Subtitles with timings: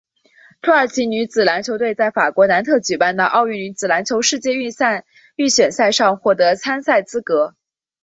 [0.63, 7.55] 土耳其女子篮球队在法国南特举办的奥运女子篮球世界预选赛上获得参赛资格。